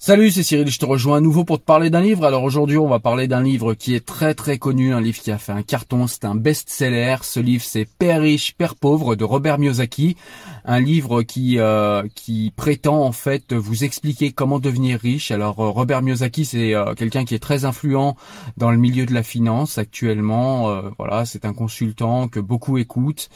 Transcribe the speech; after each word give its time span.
Salut, 0.00 0.30
c'est 0.30 0.44
Cyril, 0.44 0.70
je 0.70 0.78
te 0.78 0.86
rejoins 0.86 1.16
à 1.16 1.20
nouveau 1.20 1.42
pour 1.42 1.58
te 1.58 1.64
parler 1.64 1.90
d'un 1.90 2.00
livre. 2.00 2.24
Alors 2.24 2.44
aujourd'hui, 2.44 2.78
on 2.78 2.86
va 2.86 3.00
parler 3.00 3.26
d'un 3.26 3.42
livre 3.42 3.74
qui 3.74 3.96
est 3.96 4.06
très 4.06 4.32
très 4.32 4.56
connu, 4.56 4.94
un 4.94 5.00
livre 5.00 5.18
qui 5.18 5.32
a 5.32 5.38
fait 5.38 5.50
un 5.50 5.64
carton, 5.64 6.06
c'est 6.06 6.24
un 6.24 6.36
best-seller. 6.36 7.16
Ce 7.22 7.40
livre, 7.40 7.64
c'est 7.64 7.84
Père 7.84 8.20
riche, 8.20 8.54
Père 8.54 8.76
pauvre 8.76 9.16
de 9.16 9.24
Robert 9.24 9.58
Miyazaki, 9.58 10.16
un 10.64 10.78
livre 10.78 11.22
qui 11.22 11.58
euh, 11.58 12.04
qui 12.14 12.52
prétend 12.54 13.02
en 13.02 13.10
fait 13.10 13.52
vous 13.52 13.82
expliquer 13.82 14.30
comment 14.30 14.60
devenir 14.60 15.00
riche. 15.00 15.32
Alors 15.32 15.58
euh, 15.58 15.70
Robert 15.70 16.00
Miyazaki, 16.00 16.44
c'est 16.44 16.74
euh, 16.74 16.94
quelqu'un 16.94 17.24
qui 17.24 17.34
est 17.34 17.40
très 17.40 17.64
influent 17.64 18.14
dans 18.56 18.70
le 18.70 18.78
milieu 18.78 19.04
de 19.04 19.12
la 19.12 19.24
finance 19.24 19.78
actuellement. 19.78 20.80
Voilà, 20.96 21.24
c'est 21.24 21.44
un 21.44 21.52
consultant 21.52 22.28
que 22.28 22.38
beaucoup 22.38 22.78
écoutent. 22.78 23.30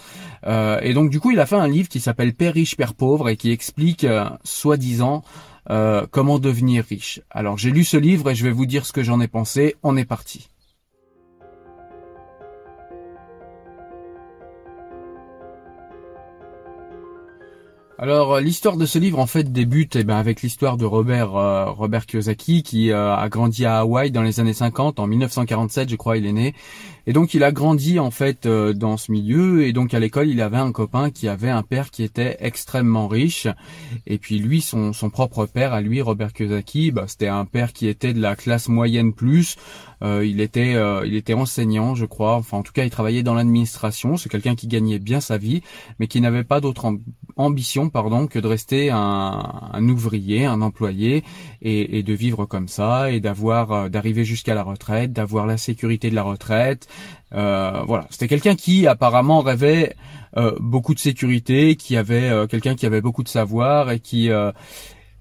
Et 0.46 0.94
donc 0.94 1.10
du 1.10 1.18
coup, 1.18 1.32
il 1.32 1.40
a 1.40 1.46
fait 1.46 1.56
un 1.56 1.66
livre 1.66 1.88
qui 1.88 1.98
s'appelle 1.98 2.34
Père 2.34 2.54
riche, 2.54 2.76
Père 2.76 2.94
pauvre 2.94 3.28
et 3.28 3.36
qui 3.36 3.50
explique, 3.50 4.06
soi-disant, 4.44 5.24
euh, 5.70 6.06
comment 6.10 6.38
devenir 6.38 6.84
riche? 6.84 7.20
Alors 7.30 7.58
j'ai 7.58 7.70
lu 7.70 7.84
ce 7.84 7.96
livre 7.96 8.30
et 8.30 8.34
je 8.34 8.44
vais 8.44 8.52
vous 8.52 8.66
dire 8.66 8.86
ce 8.86 8.92
que 8.92 9.02
j'en 9.02 9.20
ai 9.20 9.28
pensé. 9.28 9.76
On 9.82 9.96
est 9.96 10.04
parti. 10.04 10.48
Alors 18.02 18.40
l'histoire 18.40 18.76
de 18.76 18.84
ce 18.84 18.98
livre 18.98 19.20
en 19.20 19.28
fait 19.28 19.52
débute 19.52 19.94
eh 19.94 20.02
ben, 20.02 20.16
avec 20.16 20.42
l'histoire 20.42 20.76
de 20.76 20.84
Robert 20.84 21.36
euh, 21.36 21.70
Robert 21.70 22.04
Kiyosaki 22.04 22.64
qui 22.64 22.90
euh, 22.90 23.14
a 23.14 23.28
grandi 23.28 23.64
à 23.64 23.78
Hawaï 23.78 24.10
dans 24.10 24.22
les 24.22 24.40
années 24.40 24.54
50 24.54 24.98
en 24.98 25.06
1947 25.06 25.88
je 25.88 25.94
crois 25.94 26.16
il 26.16 26.26
est 26.26 26.32
né. 26.32 26.52
Et 27.06 27.12
donc 27.12 27.34
il 27.34 27.44
a 27.44 27.52
grandi 27.52 28.00
en 28.00 28.10
fait 28.10 28.46
euh, 28.46 28.72
dans 28.72 28.96
ce 28.96 29.10
milieu. 29.12 29.64
Et 29.64 29.72
donc 29.72 29.94
à 29.94 30.00
l'école 30.00 30.28
il 30.28 30.40
avait 30.40 30.56
un 30.56 30.72
copain 30.72 31.10
qui 31.10 31.28
avait 31.28 31.48
un 31.50 31.62
père 31.62 31.92
qui 31.92 32.02
était 32.02 32.38
extrêmement 32.40 33.06
riche. 33.06 33.46
Et 34.08 34.18
puis 34.18 34.40
lui 34.40 34.62
son, 34.62 34.92
son 34.92 35.08
propre 35.08 35.46
père 35.46 35.72
à 35.72 35.80
lui 35.80 36.00
Robert 36.00 36.32
Kiyosaki 36.32 36.90
bah, 36.90 37.04
c'était 37.06 37.28
un 37.28 37.44
père 37.44 37.72
qui 37.72 37.86
était 37.86 38.12
de 38.12 38.20
la 38.20 38.34
classe 38.34 38.68
moyenne 38.68 39.12
plus. 39.12 39.54
Euh, 40.02 40.26
il 40.26 40.40
était 40.40 40.74
euh, 40.74 41.06
il 41.06 41.14
était 41.14 41.34
enseignant 41.34 41.94
je 41.94 42.06
crois. 42.06 42.34
Enfin 42.34 42.58
en 42.58 42.62
tout 42.64 42.72
cas 42.72 42.82
il 42.82 42.90
travaillait 42.90 43.22
dans 43.22 43.34
l'administration. 43.34 44.16
C'est 44.16 44.28
quelqu'un 44.28 44.56
qui 44.56 44.66
gagnait 44.66 44.98
bien 44.98 45.20
sa 45.20 45.38
vie 45.38 45.62
mais 46.00 46.08
qui 46.08 46.20
n'avait 46.20 46.42
pas 46.42 46.60
d'autre 46.60 46.86
amb- 46.86 47.00
ambition 47.36 47.88
que 47.92 48.38
de 48.38 48.46
rester 48.46 48.90
un, 48.90 49.88
ouvrier 49.88 50.46
un 50.46 50.62
employé 50.62 51.24
et, 51.60 51.98
et 51.98 52.02
de 52.02 52.12
vivre 52.14 52.46
comme 52.46 52.68
ça 52.68 53.10
et 53.10 53.20
d'avoir 53.20 53.72
euh, 53.72 53.88
d'arriver 53.88 54.24
jusqu'à 54.24 54.54
la 54.54 54.62
retraite 54.62 55.12
d'avoir 55.12 55.46
la 55.46 55.56
sécurité 55.56 56.10
de 56.10 56.14
la 56.14 56.22
retraite. 56.22 56.88
Euh, 57.34 57.82
voilà, 57.86 58.06
c'était 58.10 58.28
quelqu'un 58.28 58.56
qui 58.56 58.86
apparemment 58.86 59.40
rêvait 59.40 59.94
euh, 60.38 60.56
beaucoup 60.60 60.94
de 60.94 60.98
sécurité, 60.98 61.76
qui 61.76 61.96
avait 61.96 62.30
euh, 62.30 62.46
quelqu'un 62.46 62.74
qui 62.74 62.86
avait 62.86 63.02
beaucoup 63.02 63.22
de 63.22 63.28
savoir 63.28 63.90
et 63.90 64.00
qui 64.00 64.30
euh, 64.30 64.50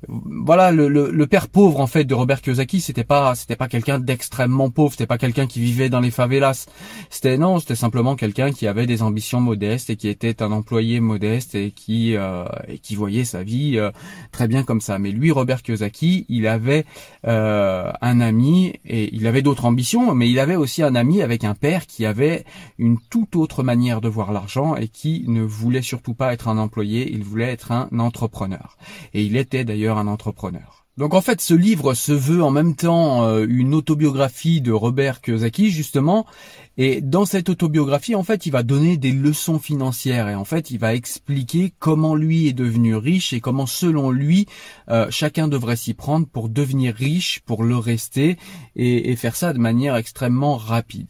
voilà 0.07 0.71
le, 0.71 0.87
le, 0.87 1.11
le 1.11 1.27
père 1.27 1.47
pauvre 1.47 1.79
en 1.79 1.87
fait 1.87 2.03
de 2.05 2.13
Robert 2.13 2.41
Kiyosaki 2.41 2.81
c'était 2.81 3.03
pas 3.03 3.35
c'était 3.35 3.55
pas 3.55 3.67
quelqu'un 3.67 3.99
d'extrêmement 3.99 4.69
pauvre 4.69 4.91
c'était 4.91 5.07
pas 5.07 5.17
quelqu'un 5.17 5.47
qui 5.47 5.59
vivait 5.59 5.89
dans 5.89 5.99
les 5.99 6.11
favelas. 6.11 6.67
C'était 7.09 7.37
non 7.37 7.59
c'était 7.59 7.75
simplement 7.75 8.15
quelqu'un 8.15 8.51
qui 8.51 8.67
avait 8.67 8.87
des 8.87 9.03
ambitions 9.03 9.39
modestes 9.39 9.89
et 9.89 9.95
qui 9.95 10.07
était 10.07 10.41
un 10.41 10.51
employé 10.51 10.99
modeste 10.99 11.55
et 11.55 11.71
qui 11.71 12.15
euh, 12.15 12.45
et 12.67 12.79
qui 12.79 12.95
voyait 12.95 13.25
sa 13.25 13.43
vie 13.43 13.77
euh, 13.77 13.91
très 14.31 14.47
bien 14.47 14.63
comme 14.63 14.81
ça. 14.81 14.97
Mais 14.97 15.11
lui 15.11 15.31
Robert 15.31 15.61
Kiyosaki 15.61 16.25
il 16.29 16.47
avait 16.47 16.85
euh, 17.27 17.91
un 18.01 18.21
ami 18.21 18.73
et 18.85 19.13
il 19.13 19.27
avait 19.27 19.41
d'autres 19.41 19.65
ambitions 19.65 20.15
mais 20.15 20.29
il 20.29 20.39
avait 20.39 20.55
aussi 20.55 20.81
un 20.81 20.95
ami 20.95 21.21
avec 21.21 21.43
un 21.43 21.53
père 21.53 21.85
qui 21.85 22.05
avait 22.05 22.43
une 22.79 22.97
toute 23.09 23.35
autre 23.35 23.61
manière 23.61 24.01
de 24.01 24.09
voir 24.09 24.31
l'argent 24.31 24.75
et 24.75 24.87
qui 24.87 25.25
ne 25.27 25.43
voulait 25.43 25.81
surtout 25.81 26.15
pas 26.15 26.33
être 26.33 26.47
un 26.47 26.57
employé 26.57 27.11
il 27.11 27.23
voulait 27.23 27.51
être 27.51 27.71
un 27.71 27.87
entrepreneur. 27.99 28.77
Et 29.13 29.23
il 29.23 29.35
était 29.37 29.63
d'ailleurs 29.63 29.90
un 29.97 30.07
entrepreneur. 30.07 30.81
Donc 30.97 31.13
en 31.13 31.21
fait, 31.21 31.39
ce 31.39 31.53
livre 31.53 31.93
se 31.93 32.11
veut 32.11 32.43
en 32.43 32.51
même 32.51 32.75
temps 32.75 33.23
euh, 33.23 33.45
une 33.47 33.73
autobiographie 33.73 34.59
de 34.59 34.73
Robert 34.73 35.21
Kiyosaki 35.21 35.71
justement, 35.71 36.25
et 36.77 36.99
dans 36.99 37.25
cette 37.25 37.47
autobiographie, 37.49 38.13
en 38.13 38.23
fait, 38.23 38.45
il 38.45 38.51
va 38.51 38.61
donner 38.61 38.97
des 38.97 39.11
leçons 39.11 39.57
financières 39.57 40.27
et 40.27 40.35
en 40.35 40.45
fait, 40.45 40.69
il 40.69 40.79
va 40.79 40.93
expliquer 40.93 41.73
comment 41.79 42.13
lui 42.13 42.47
est 42.47 42.53
devenu 42.53 42.95
riche 42.95 43.31
et 43.31 43.39
comment 43.39 43.65
selon 43.65 44.11
lui, 44.11 44.47
euh, 44.89 45.07
chacun 45.09 45.47
devrait 45.47 45.77
s'y 45.77 45.93
prendre 45.93 46.27
pour 46.27 46.49
devenir 46.49 46.93
riche, 46.93 47.39
pour 47.45 47.63
le 47.63 47.77
rester 47.77 48.37
et, 48.75 49.11
et 49.11 49.15
faire 49.15 49.35
ça 49.35 49.53
de 49.53 49.59
manière 49.59 49.95
extrêmement 49.95 50.57
rapide. 50.57 51.07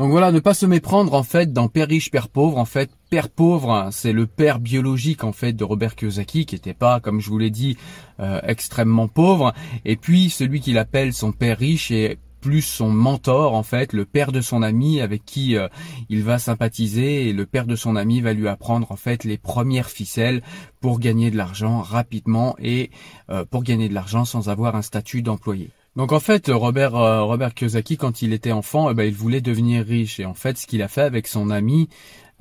Donc 0.00 0.12
voilà, 0.12 0.32
ne 0.32 0.40
pas 0.40 0.54
se 0.54 0.64
méprendre 0.64 1.12
en 1.12 1.22
fait 1.22 1.52
dans 1.52 1.68
Père 1.68 1.88
riche, 1.88 2.10
Père 2.10 2.30
pauvre. 2.30 2.56
En 2.56 2.64
fait, 2.64 2.90
Père 3.10 3.28
pauvre, 3.28 3.90
c'est 3.92 4.14
le 4.14 4.26
père 4.26 4.58
biologique 4.58 5.24
en 5.24 5.32
fait 5.32 5.52
de 5.52 5.62
Robert 5.62 5.94
Kiyosaki, 5.94 6.46
qui 6.46 6.54
n'était 6.54 6.72
pas, 6.72 7.00
comme 7.00 7.20
je 7.20 7.28
vous 7.28 7.36
l'ai 7.36 7.50
dit, 7.50 7.76
euh, 8.18 8.40
extrêmement 8.42 9.08
pauvre. 9.08 9.52
Et 9.84 9.96
puis 9.96 10.30
celui 10.30 10.60
qu'il 10.60 10.78
appelle 10.78 11.12
son 11.12 11.32
père 11.32 11.58
riche 11.58 11.90
est 11.90 12.18
plus 12.40 12.62
son 12.62 12.88
mentor 12.88 13.52
en 13.52 13.62
fait, 13.62 13.92
le 13.92 14.06
père 14.06 14.32
de 14.32 14.40
son 14.40 14.62
ami 14.62 15.02
avec 15.02 15.22
qui 15.26 15.54
euh, 15.54 15.68
il 16.08 16.22
va 16.22 16.38
sympathiser 16.38 17.28
et 17.28 17.34
le 17.34 17.44
père 17.44 17.66
de 17.66 17.76
son 17.76 17.94
ami 17.94 18.22
va 18.22 18.32
lui 18.32 18.48
apprendre 18.48 18.90
en 18.92 18.96
fait 18.96 19.24
les 19.24 19.36
premières 19.36 19.90
ficelles 19.90 20.40
pour 20.80 20.98
gagner 20.98 21.30
de 21.30 21.36
l'argent 21.36 21.82
rapidement 21.82 22.56
et 22.58 22.90
euh, 23.28 23.44
pour 23.44 23.64
gagner 23.64 23.90
de 23.90 23.94
l'argent 23.94 24.24
sans 24.24 24.48
avoir 24.48 24.76
un 24.76 24.82
statut 24.82 25.20
d'employé. 25.20 25.68
Donc 25.96 26.12
en 26.12 26.20
fait, 26.20 26.48
Robert 26.48 26.94
euh, 26.94 27.22
Robert 27.24 27.54
Kiyosaki, 27.54 27.96
quand 27.96 28.22
il 28.22 28.32
était 28.32 28.52
enfant, 28.52 28.90
eh 28.90 28.94
ben, 28.94 29.04
il 29.04 29.14
voulait 29.14 29.40
devenir 29.40 29.84
riche. 29.84 30.20
Et 30.20 30.24
en 30.24 30.34
fait, 30.34 30.56
ce 30.58 30.66
qu'il 30.66 30.82
a 30.82 30.88
fait 30.88 31.02
avec 31.02 31.26
son 31.26 31.50
ami, 31.50 31.88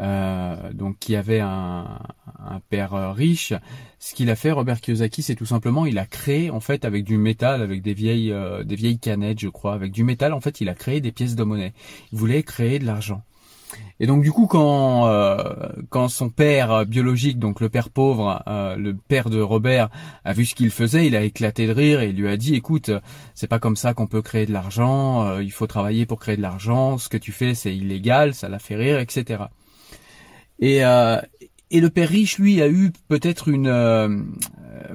euh, 0.02 0.72
donc 0.72 0.98
qui 1.00 1.18
avait 1.18 1.42
un, 1.42 2.00
père 2.70 2.94
euh, 2.94 3.12
riche, 3.12 3.54
ce 4.00 4.14
qu'il 4.16 4.30
a 4.30 4.36
fait, 4.36 4.52
Robert 4.52 4.80
Kiyosaki, 4.80 5.22
c'est 5.22 5.36
tout 5.36 5.46
simplement, 5.46 5.86
il 5.86 5.98
a 6.00 6.06
créé 6.06 6.52
en 6.52 6.62
fait 6.62 6.86
avec 6.86 7.04
du 7.04 7.18
métal, 7.18 7.62
avec 7.62 7.82
des 7.82 7.94
vieilles 7.94 8.32
euh, 8.32 8.64
des 8.64 8.76
vieilles 8.76 9.00
canettes, 9.00 9.40
je 9.40 9.50
crois, 9.50 9.74
avec 9.74 9.92
du 9.92 10.06
métal, 10.06 10.34
en 10.34 10.40
fait, 10.40 10.62
il 10.62 10.70
a 10.70 10.74
créé 10.74 11.02
des 11.02 11.12
pièces 11.12 11.36
de 11.36 11.44
monnaie. 11.44 11.74
Il 12.14 12.18
voulait 12.18 12.44
créer 12.44 12.80
de 12.80 12.86
l'argent. 12.86 13.24
Et 14.00 14.08
donc 14.08 14.24
du 14.24 14.32
coup, 14.32 14.48
quand 14.48 15.08
euh, 15.08 15.38
quand 15.90 16.08
son 16.08 16.30
père 16.30 16.86
biologique, 16.86 17.38
donc 17.38 17.60
le 17.60 17.70
père 17.70 17.90
pauvre, 17.90 18.42
euh, 18.48 18.76
le 18.76 18.96
père 18.96 19.30
de 19.30 19.42
Robert, 19.42 19.90
a 20.24 20.34
vu 20.34 20.46
ce 20.46 20.56
qu'il 20.56 20.72
faisait, 20.72 21.06
il 21.08 21.16
a 21.16 21.24
éclaté 21.24 21.68
de 21.68 21.74
rire 21.74 22.02
et 22.02 22.10
il 22.10 22.16
lui 22.16 22.30
a 22.30 22.38
dit 22.38 22.56
"Écoute, 22.56 22.92
c'est 23.36 23.48
pas 23.48 23.60
comme 23.60 23.76
ça 23.76 23.94
qu'on 23.94 24.08
peut 24.08 24.22
créer 24.22 24.46
de 24.46 24.54
l'argent. 24.54 25.26
euh, 25.28 25.44
il 25.44 25.52
faut 25.52 25.68
travailler 25.68 26.06
pour 26.06 26.20
créer 26.20 26.38
de 26.38 26.42
l'argent. 26.42 26.98
Ce 26.98 27.10
que 27.10 27.18
tu 27.18 27.32
fais, 27.32 27.54
c'est 27.56 27.76
illégal. 27.76 28.34
Ça 28.34 28.48
l'a 28.50 28.60
fait 28.60 28.76
rire, 28.76 29.00
etc." 29.00 29.44
Et 30.60 30.84
euh, 30.86 31.20
et 31.72 31.82
le 31.82 31.90
père 31.90 32.10
riche, 32.10 32.40
lui, 32.40 32.62
a 32.62 32.68
eu 32.70 32.92
peut-être 33.10 33.48
une 33.48 33.68
euh, 33.68 34.08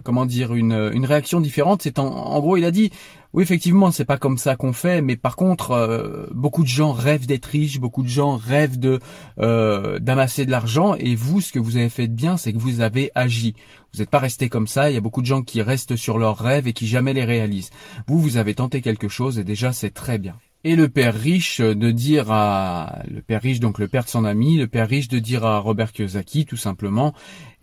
comment 0.02 0.26
dire 0.26 0.54
une, 0.54 0.90
une 0.92 1.06
réaction 1.06 1.40
différente. 1.40 1.82
C'est 1.82 1.98
en, 1.98 2.06
en 2.06 2.40
gros, 2.40 2.56
il 2.56 2.64
a 2.64 2.70
dit 2.70 2.90
oui, 3.34 3.42
effectivement, 3.42 3.90
c'est 3.90 4.04
pas 4.04 4.16
comme 4.16 4.38
ça 4.38 4.54
qu'on 4.54 4.72
fait, 4.72 5.02
mais 5.02 5.16
par 5.16 5.34
contre, 5.34 5.72
euh, 5.72 6.28
beaucoup 6.30 6.62
de 6.62 6.68
gens 6.68 6.92
rêvent 6.92 7.26
d'être 7.26 7.46
riches, 7.46 7.80
beaucoup 7.80 8.04
de 8.04 8.08
gens 8.08 8.36
rêvent 8.36 8.78
de 8.78 9.00
euh, 9.40 9.98
d'amasser 9.98 10.46
de 10.46 10.52
l'argent, 10.52 10.94
et 10.94 11.16
vous, 11.16 11.40
ce 11.40 11.50
que 11.50 11.58
vous 11.58 11.76
avez 11.76 11.88
fait 11.88 12.06
de 12.06 12.14
bien, 12.14 12.36
c'est 12.36 12.52
que 12.52 12.58
vous 12.58 12.80
avez 12.80 13.10
agi. 13.16 13.56
Vous 13.92 13.98
n'êtes 13.98 14.10
pas 14.10 14.20
resté 14.20 14.48
comme 14.48 14.68
ça. 14.68 14.88
Il 14.88 14.94
y 14.94 14.96
a 14.96 15.00
beaucoup 15.00 15.20
de 15.20 15.26
gens 15.26 15.42
qui 15.42 15.62
restent 15.62 15.96
sur 15.96 16.16
leurs 16.16 16.38
rêves 16.38 16.68
et 16.68 16.72
qui 16.72 16.86
jamais 16.86 17.12
les 17.12 17.24
réalisent. 17.24 17.70
Vous, 18.06 18.20
vous 18.20 18.36
avez 18.36 18.54
tenté 18.54 18.80
quelque 18.80 19.08
chose, 19.08 19.36
et 19.36 19.44
déjà, 19.44 19.72
c'est 19.72 19.90
très 19.90 20.18
bien. 20.18 20.36
Et 20.62 20.76
le 20.76 20.88
père 20.88 21.14
riche 21.14 21.60
de 21.60 21.90
dire 21.90 22.30
à 22.30 23.02
le 23.10 23.20
père 23.20 23.42
riche, 23.42 23.58
donc 23.58 23.80
le 23.80 23.88
père 23.88 24.04
de 24.04 24.10
son 24.10 24.24
ami, 24.24 24.58
le 24.58 24.68
père 24.68 24.88
riche 24.88 25.08
de 25.08 25.18
dire 25.18 25.44
à 25.44 25.58
Robert 25.58 25.92
Kiyosaki, 25.92 26.46
tout 26.46 26.56
simplement, 26.56 27.14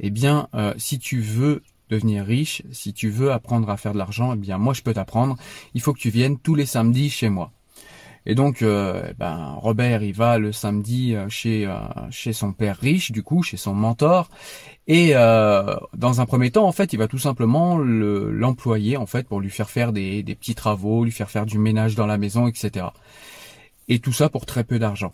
eh 0.01 0.09
bien, 0.09 0.49
euh, 0.53 0.73
si 0.75 0.99
tu 0.99 1.21
veux 1.21 1.63
devenir 1.91 2.25
riche, 2.25 2.63
si 2.71 2.93
tu 2.93 3.09
veux 3.09 3.31
apprendre 3.31 3.69
à 3.69 3.77
faire 3.77 3.93
de 3.93 3.97
l'argent, 3.97 4.33
eh 4.33 4.37
bien 4.37 4.57
moi 4.57 4.73
je 4.73 4.81
peux 4.81 4.93
t'apprendre. 4.93 5.35
Il 5.73 5.81
faut 5.81 5.93
que 5.93 5.99
tu 5.99 6.09
viennes 6.09 6.39
tous 6.39 6.55
les 6.55 6.65
samedis 6.65 7.09
chez 7.09 7.29
moi. 7.29 7.51
Et 8.25 8.35
donc, 8.35 8.61
euh, 8.61 9.07
eh 9.09 9.13
ben 9.13 9.55
Robert, 9.57 10.03
il 10.03 10.13
va 10.13 10.37
le 10.37 10.51
samedi 10.51 11.15
euh, 11.15 11.27
chez 11.27 11.65
euh, 11.65 11.79
chez 12.11 12.33
son 12.33 12.53
père 12.53 12.77
riche, 12.77 13.11
du 13.11 13.23
coup, 13.23 13.41
chez 13.41 13.57
son 13.57 13.73
mentor. 13.73 14.29
Et 14.87 15.13
dans 15.13 16.21
un 16.21 16.25
premier 16.25 16.51
temps, 16.51 16.67
en 16.67 16.71
fait, 16.73 16.91
il 16.91 16.97
va 16.97 17.07
tout 17.07 17.19
simplement 17.19 17.77
l'employer 17.77 18.97
en 18.97 19.05
fait 19.05 19.25
pour 19.25 19.39
lui 19.39 19.49
faire 19.49 19.69
faire 19.69 19.93
des, 19.93 20.21
des 20.21 20.35
petits 20.35 20.55
travaux, 20.55 21.05
lui 21.05 21.11
faire 21.11 21.29
faire 21.29 21.45
du 21.45 21.59
ménage 21.59 21.95
dans 21.95 22.07
la 22.07 22.17
maison, 22.17 22.47
etc. 22.47 22.87
Et 23.87 23.99
tout 23.99 24.11
ça 24.11 24.27
pour 24.27 24.45
très 24.45 24.65
peu 24.65 24.79
d'argent. 24.79 25.13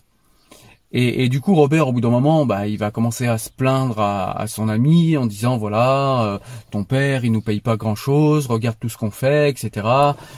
Et, 0.90 1.24
et, 1.24 1.28
du 1.28 1.40
coup, 1.40 1.54
Robert, 1.54 1.86
au 1.88 1.92
bout 1.92 2.00
d'un 2.00 2.08
moment, 2.08 2.46
bah, 2.46 2.66
il 2.66 2.78
va 2.78 2.90
commencer 2.90 3.26
à 3.26 3.36
se 3.36 3.50
plaindre 3.50 4.00
à, 4.00 4.46
son 4.46 4.70
ami 4.70 5.18
en 5.18 5.26
disant 5.26 5.58
voilà, 5.58 6.22
euh, 6.24 6.38
ton 6.70 6.84
père, 6.84 7.26
il 7.26 7.32
nous 7.32 7.42
paye 7.42 7.60
pas 7.60 7.76
grand 7.76 7.94
chose, 7.94 8.46
regarde 8.46 8.78
tout 8.80 8.88
ce 8.88 8.96
qu'on 8.96 9.10
fait, 9.10 9.50
etc. 9.50 9.86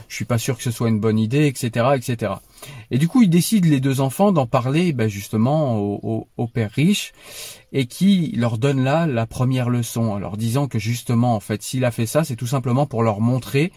Je 0.09 0.15
suis 0.17 0.25
pas 0.25 0.39
sûr 0.39 0.57
que 0.57 0.65
ce 0.65 0.73
soit 0.73 0.89
une 0.89 0.99
bonne 0.99 1.21
idée, 1.21 1.47
etc., 1.47 1.91
etc. 1.95 2.33
Et 2.91 2.99
du 2.99 3.07
coup, 3.07 3.23
il 3.23 3.31
décide 3.31 3.65
les 3.67 3.79
deux 3.79 4.01
enfants 4.01 4.33
d'en 4.33 4.47
parler, 4.47 4.93
bah, 4.93 5.07
justement, 5.07 5.79
au, 5.79 6.27
au, 6.37 6.47
père 6.49 6.73
riche, 6.73 7.13
et 7.73 7.87
qui 7.87 8.33
leur 8.37 8.59
donne 8.59 8.83
là 8.83 9.07
la 9.07 9.27
première 9.27 9.71
leçon, 9.71 10.11
en 10.11 10.19
leur 10.19 10.37
disant 10.37 10.67
que 10.67 10.81
justement, 10.81 11.37
en 11.37 11.41
fait, 11.41 11.63
s'il 11.63 11.85
a 11.85 11.93
fait 11.93 12.07
ça, 12.07 12.25
c'est 12.25 12.37
tout 12.37 12.49
simplement 12.49 12.87
pour 12.87 13.05
leur 13.05 13.21
montrer, 13.21 13.71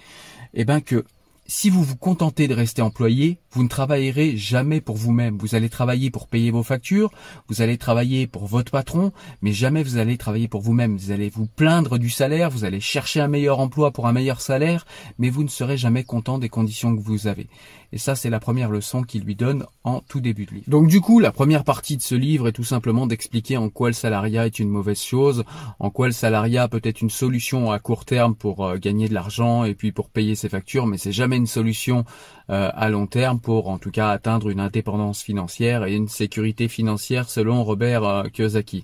eh 0.56 0.66
ben 0.66 0.81
que 0.81 1.06
si 1.46 1.70
vous 1.70 1.84
vous 1.84 1.96
contentez 1.96 2.48
de 2.48 2.54
rester 2.54 2.81
employé, 2.81 3.38
vous 3.54 3.64
ne 3.64 3.68
travaillerez 3.70 4.36
jamais 4.36 4.82
pour 4.82 4.98
vous-même. 4.98 5.38
Vous 5.38 5.56
allez 5.56 5.70
travailler 5.70 6.10
pour 6.10 6.28
payer 6.28 6.52
vos 6.52 6.64
factures, 6.64 7.12
vous 7.48 7.62
allez 7.62 7.78
travailler 7.78 8.28
pour 8.28 8.46
votre 8.46 8.72
patron, 8.72 9.12
mais 9.42 9.54
jamais 9.54 9.84
vous 9.84 9.98
allez 9.98 10.18
travailler 10.18 10.48
pour 10.48 10.62
vous-même. 10.62 10.98
Vous 10.98 11.12
allez 11.12 11.30
vous 11.30 11.46
plaindre 11.48 11.98
du 11.98 12.10
salaire, 12.10 12.50
vous 12.50 12.66
allez 12.66 12.80
chercher 12.80 13.22
un 13.22 13.28
meilleur 13.28 13.60
emploi 13.60 13.92
pour 13.92 14.08
un 14.08 14.14
meilleur 14.14 14.42
salaire, 14.42 14.86
mais 15.20 15.30
vous 15.30 15.44
ne 15.44 15.50
serez 15.50 15.78
jamais 15.78 16.04
content 16.04 16.40
des 16.40 16.50
conditions 16.50 16.96
que 16.96 17.02
vous 17.02 17.28
avez. 17.28 17.48
Et 17.94 18.00
ça, 18.00 18.16
c'est 18.16 18.32
la 18.32 18.40
première 18.40 18.72
leçon 18.72 19.04
qu'il 19.04 19.24
lui 19.24 19.36
donne 19.36 19.68
en 19.84 20.00
tout 20.00 20.20
début 20.20 20.48
de 20.48 20.52
livre. 20.56 20.66
Donc 20.68 20.88
du 20.88 21.00
coup, 21.00 21.20
la 21.20 21.32
première 21.32 21.64
partie 21.64 21.96
de 21.96 22.02
ce 22.02 22.16
livre 22.16 22.48
est 22.48 22.52
tout 22.52 22.64
simplement 22.64 23.06
d'expliquer 23.06 23.56
en 23.58 23.70
quoi 23.70 23.90
le 23.90 23.94
salariat 23.94 24.48
est 24.48 24.58
une 24.58 24.70
mauvaise 24.70 25.00
chose, 25.00 25.44
en 25.78 25.92
quoi 25.92 26.08
le 26.08 26.12
salariat 26.12 26.68
peut 26.68 26.82
être 26.84 27.02
une 27.02 27.12
solution 27.12 27.72
à 27.72 27.78
court 27.78 28.06
terme 28.06 28.34
pour 28.34 28.66
euh, 28.66 28.78
gagner 28.78 29.08
de 29.08 29.14
l'argent 29.14 29.64
et 29.64 29.76
puis 29.76 29.92
pour 29.92 30.10
payer 30.10 30.34
ses 30.34 30.50
factures, 30.50 30.88
mais 30.88 30.98
c'est 30.98 31.12
jamais 31.12 31.38
une 31.38 31.46
solution 31.46 32.04
euh, 32.50 32.72
à 32.74 32.90
long 32.90 33.06
terme 33.06 33.40
pour 33.44 33.69
en 33.69 33.78
tout 33.78 33.92
cas 33.92 34.10
atteindre 34.10 34.50
une 34.50 34.60
indépendance 34.60 35.22
financière 35.22 35.84
et 35.86 35.94
une 35.94 36.07
sécurité 36.07 36.68
financière 36.68 37.30
selon 37.30 37.63
Robert 37.63 38.04
euh, 38.04 38.24
Kiyosaki. 38.24 38.84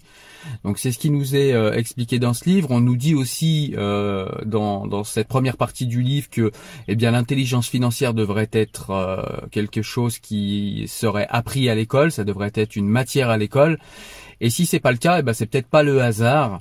Donc 0.63 0.77
c'est 0.77 0.91
ce 0.91 0.99
qui 0.99 1.09
nous 1.09 1.35
est 1.35 1.53
euh, 1.53 1.73
expliqué 1.73 2.19
dans 2.19 2.33
ce 2.33 2.47
livre. 2.47 2.69
On 2.71 2.81
nous 2.81 2.95
dit 2.95 3.15
aussi 3.15 3.73
euh, 3.77 4.27
dans, 4.45 4.85
dans, 4.85 5.03
cette 5.03 5.27
première 5.27 5.57
partie 5.57 5.87
du 5.87 6.01
livre 6.01 6.29
que 6.29 6.51
eh 6.87 6.95
bien 6.95 7.11
l'intelligence 7.11 7.67
financière 7.67 8.13
devrait 8.13 8.49
être 8.51 9.49
quelque 9.51 9.81
chose 9.81 10.19
qui 10.19 10.85
serait 10.87 11.27
appris 11.29 11.69
à 11.69 11.75
l'école, 11.75 12.11
ça 12.11 12.23
devrait 12.23 12.51
être 12.53 12.75
une 12.75 12.87
matière 12.87 13.29
à 13.29 13.37
l'école. 13.37 13.79
Et 14.41 14.49
si 14.49 14.65
c'est 14.65 14.79
pas 14.79 14.91
le 14.91 14.97
cas, 14.97 15.19
eh 15.19 15.21
ben 15.21 15.33
c'est 15.33 15.45
peut-être 15.45 15.67
pas 15.67 15.83
le 15.83 16.01
hasard 16.01 16.59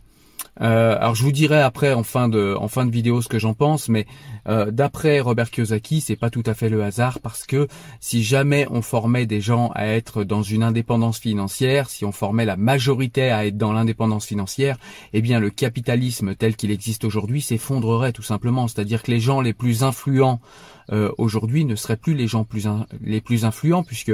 euh, 0.60 0.96
alors 0.98 1.14
je 1.14 1.22
vous 1.22 1.32
dirai 1.32 1.60
après 1.60 1.92
en 1.92 2.02
fin 2.02 2.28
de 2.28 2.56
en 2.58 2.68
fin 2.68 2.84
de 2.84 2.90
vidéo 2.90 3.22
ce 3.22 3.28
que 3.28 3.38
j'en 3.38 3.54
pense, 3.54 3.88
mais 3.88 4.06
euh, 4.48 4.70
d'après 4.70 5.20
Robert 5.20 5.50
Kiyosaki, 5.50 6.00
c'est 6.00 6.16
pas 6.16 6.30
tout 6.30 6.42
à 6.46 6.54
fait 6.54 6.68
le 6.68 6.82
hasard 6.82 7.20
parce 7.20 7.46
que 7.46 7.68
si 8.00 8.22
jamais 8.22 8.66
on 8.70 8.82
formait 8.82 9.26
des 9.26 9.40
gens 9.40 9.70
à 9.74 9.86
être 9.86 10.24
dans 10.24 10.42
une 10.42 10.62
indépendance 10.62 11.18
financière, 11.18 11.90
si 11.90 12.04
on 12.04 12.12
formait 12.12 12.44
la 12.44 12.56
majorité 12.56 13.30
à 13.30 13.46
être 13.46 13.56
dans 13.56 13.72
l'indépendance 13.72 14.26
financière, 14.26 14.76
eh 15.12 15.20
bien 15.20 15.40
le 15.40 15.50
capitalisme 15.50 16.34
tel 16.34 16.56
qu'il 16.56 16.70
existe 16.70 17.04
aujourd'hui 17.04 17.40
s'effondrerait 17.40 18.12
tout 18.12 18.22
simplement. 18.22 18.68
C'est-à-dire 18.68 19.02
que 19.02 19.10
les 19.10 19.20
gens 19.20 19.40
les 19.40 19.52
plus 19.52 19.82
influents 19.82 20.40
euh, 20.90 21.12
aujourd'hui 21.18 21.64
ne 21.64 21.76
seraient 21.76 21.96
plus 21.96 22.14
les 22.14 22.26
gens 22.26 22.44
plus 22.44 22.66
les 23.02 23.20
plus 23.20 23.44
influents 23.44 23.82
puisque 23.82 24.12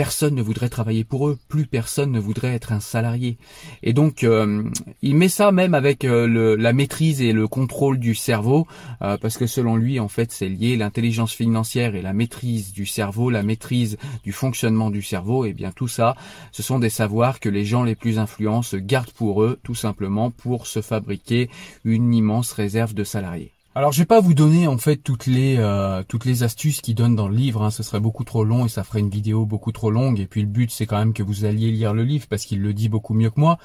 personne 0.00 0.34
ne 0.34 0.40
voudrait 0.40 0.70
travailler 0.70 1.04
pour 1.04 1.28
eux, 1.28 1.38
plus 1.50 1.66
personne 1.66 2.10
ne 2.10 2.18
voudrait 2.18 2.54
être 2.54 2.72
un 2.72 2.80
salarié. 2.80 3.36
Et 3.82 3.92
donc, 3.92 4.24
euh, 4.24 4.64
il 5.02 5.14
met 5.14 5.28
ça 5.28 5.52
même 5.52 5.74
avec 5.74 6.06
euh, 6.06 6.56
la 6.56 6.72
maîtrise 6.72 7.20
et 7.20 7.34
le 7.34 7.46
contrôle 7.46 7.98
du 7.98 8.14
cerveau, 8.14 8.66
euh, 9.02 9.18
parce 9.18 9.36
que 9.36 9.46
selon 9.46 9.76
lui, 9.76 10.00
en 10.00 10.08
fait, 10.08 10.32
c'est 10.32 10.48
lié 10.48 10.78
l'intelligence 10.78 11.34
financière 11.34 11.94
et 11.94 12.00
la 12.00 12.14
maîtrise 12.14 12.72
du 12.72 12.86
cerveau, 12.86 13.28
la 13.28 13.42
maîtrise 13.42 13.98
du 14.24 14.32
fonctionnement 14.32 14.88
du 14.88 15.02
cerveau. 15.02 15.44
Et 15.44 15.52
bien 15.52 15.70
tout 15.70 15.88
ça, 15.88 16.16
ce 16.50 16.62
sont 16.62 16.78
des 16.78 16.88
savoirs 16.88 17.38
que 17.38 17.50
les 17.50 17.66
gens 17.66 17.84
les 17.84 17.94
plus 17.94 18.18
influents 18.18 18.62
se 18.62 18.78
gardent 18.78 19.12
pour 19.12 19.42
eux, 19.42 19.60
tout 19.62 19.74
simplement 19.74 20.30
pour 20.30 20.66
se 20.66 20.80
fabriquer 20.80 21.50
une 21.84 22.14
immense 22.14 22.52
réserve 22.52 22.94
de 22.94 23.04
salariés. 23.04 23.52
Alors 23.72 23.92
je 23.92 24.00
vais 24.00 24.06
pas 24.06 24.20
vous 24.20 24.34
donner 24.34 24.66
en 24.66 24.78
fait 24.78 24.96
toutes 24.96 25.26
les 25.26 25.54
euh, 25.56 26.02
toutes 26.02 26.24
les 26.24 26.42
astuces 26.42 26.80
qu'il 26.80 26.96
donne 26.96 27.14
dans 27.14 27.28
le 27.28 27.36
livre, 27.36 27.62
hein. 27.62 27.70
ce 27.70 27.84
serait 27.84 28.00
beaucoup 28.00 28.24
trop 28.24 28.42
long 28.42 28.66
et 28.66 28.68
ça 28.68 28.82
ferait 28.82 28.98
une 28.98 29.10
vidéo 29.10 29.46
beaucoup 29.46 29.70
trop 29.70 29.92
longue. 29.92 30.18
Et 30.18 30.26
puis 30.26 30.40
le 30.40 30.48
but 30.48 30.72
c'est 30.72 30.86
quand 30.86 30.98
même 30.98 31.12
que 31.12 31.22
vous 31.22 31.44
alliez 31.44 31.70
lire 31.70 31.94
le 31.94 32.02
livre 32.02 32.26
parce 32.28 32.44
qu'il 32.44 32.60
le 32.62 32.74
dit 32.74 32.88
beaucoup 32.88 33.14
mieux 33.14 33.30
que 33.30 33.38
moi. 33.38 33.58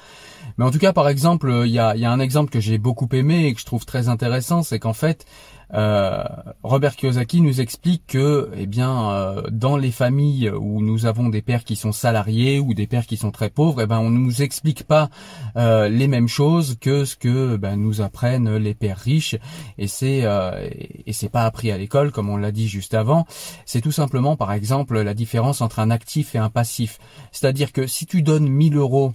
Mais 0.58 0.64
en 0.64 0.70
tout 0.70 0.78
cas 0.78 0.92
par 0.92 1.08
exemple 1.08 1.52
il 1.64 1.72
y 1.72 1.80
a, 1.80 1.96
y 1.96 2.04
a 2.04 2.12
un 2.12 2.20
exemple 2.20 2.50
que 2.50 2.60
j'ai 2.60 2.78
beaucoup 2.78 3.08
aimé 3.10 3.46
et 3.46 3.54
que 3.54 3.60
je 3.60 3.66
trouve 3.66 3.84
très 3.84 4.08
intéressant, 4.08 4.62
c'est 4.62 4.78
qu'en 4.78 4.92
fait 4.92 5.26
euh, 5.74 6.24
Robert 6.62 6.96
Kiyosaki 6.96 7.40
nous 7.40 7.60
explique 7.60 8.06
que, 8.06 8.50
eh 8.56 8.66
bien, 8.66 9.10
euh, 9.10 9.42
dans 9.50 9.76
les 9.76 9.90
familles 9.90 10.50
où 10.50 10.80
nous 10.80 11.06
avons 11.06 11.28
des 11.28 11.42
pères 11.42 11.64
qui 11.64 11.76
sont 11.76 11.92
salariés 11.92 12.60
ou 12.60 12.74
des 12.74 12.86
pères 12.86 13.06
qui 13.06 13.16
sont 13.16 13.30
très 13.30 13.50
pauvres, 13.50 13.82
eh 13.82 13.86
ben, 13.86 13.98
on 13.98 14.10
ne 14.10 14.18
nous 14.18 14.42
explique 14.42 14.84
pas 14.84 15.10
euh, 15.56 15.88
les 15.88 16.08
mêmes 16.08 16.28
choses 16.28 16.76
que 16.80 17.04
ce 17.04 17.16
que 17.16 17.56
ben, 17.56 17.76
nous 17.76 18.00
apprennent 18.00 18.56
les 18.56 18.74
pères 18.74 18.98
riches. 18.98 19.36
Et 19.78 19.88
c'est 19.88 20.24
et 21.06 21.12
c'est 21.12 21.28
pas 21.28 21.44
appris 21.44 21.70
à 21.70 21.78
l'école, 21.78 22.12
comme 22.12 22.28
on 22.28 22.36
l'a 22.36 22.52
dit 22.52 22.68
juste 22.68 22.94
avant. 22.94 23.26
C'est 23.64 23.80
tout 23.80 23.92
simplement, 23.92 24.36
par 24.36 24.52
exemple, 24.52 25.00
la 25.00 25.14
différence 25.14 25.60
entre 25.60 25.78
un 25.78 25.90
actif 25.90 26.34
et 26.34 26.38
un 26.38 26.50
passif. 26.50 26.98
C'est-à-dire 27.32 27.72
que 27.72 27.86
si 27.86 28.06
tu 28.06 28.22
donnes 28.22 28.48
1000 28.48 28.76
euros 28.76 29.14